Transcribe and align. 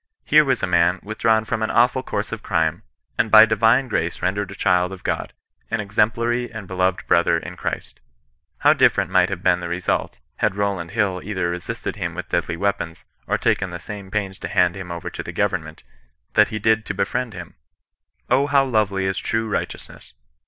Here 0.25 0.43
was 0.43 0.63
a 0.63 0.65
man 0.65 0.99
with 1.03 1.19
drawn 1.19 1.45
from 1.45 1.61
an 1.61 1.69
awful 1.69 2.01
course 2.01 2.31
of 2.31 2.41
crime, 2.41 2.81
and 3.19 3.29
by 3.29 3.45
divine 3.45 3.87
grace 3.87 4.19
rendered 4.19 4.49
a 4.49 4.55
child 4.55 4.91
of 4.91 5.03
God— 5.03 5.31
an 5.69 5.79
exemplary 5.79 6.51
and 6.51 6.67
be 6.67 6.73
loved 6.73 7.05
brother 7.05 7.37
in 7.37 7.55
Christ. 7.55 7.99
How 8.57 8.73
different 8.73 9.11
might 9.11 9.29
have 9.29 9.43
been 9.43 9.59
the 9.59 9.67
result, 9.69 10.17
had 10.37 10.55
Rowland 10.55 10.89
Hill 10.89 11.21
either 11.23 11.51
resisted 11.51 11.97
him 11.97 12.15
with 12.15 12.29
deadly 12.29 12.57
weapons, 12.57 13.05
or 13.27 13.37
taken 13.37 13.69
the 13.69 13.77
same 13.77 14.09
pains 14.09 14.39
to 14.39 14.47
hand 14.47 14.75
him 14.75 14.91
over 14.91 15.11
to 15.11 15.21
the 15.21 15.31
government, 15.31 15.83
that 16.33 16.47
he 16.47 16.57
did 16.57 16.83
to 16.87 16.95
befriend 16.95 17.35
him? 17.35 17.53
O 18.27 18.47
how 18.47 18.65
lovely 18.65 19.05
is 19.05 19.19
true 19.19 19.47
righteousness 19.47 20.13